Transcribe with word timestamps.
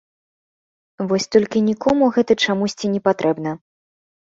Вось 1.11 1.27
толькі 1.35 1.61
нікому 1.69 2.03
гэта 2.17 2.39
чамусьці 2.47 2.93
не 2.97 3.05
патрэбна. 3.11 3.57